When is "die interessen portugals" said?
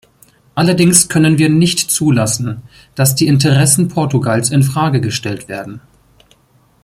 3.13-4.49